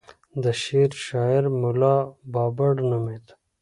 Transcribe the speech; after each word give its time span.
د 0.43 0.45
شعر 0.61 0.91
شاعر 1.07 1.43
ملا 1.61 1.97
بابړ 2.33 2.73
نومېد. 2.89 3.25